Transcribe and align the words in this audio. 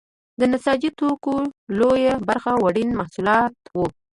د 0.39 0.41
نساجي 0.51 0.89
توکو 0.99 1.35
لویه 1.79 2.15
برخه 2.27 2.51
وړین 2.63 2.89
محصولات 2.99 3.53
وو. 3.77 3.85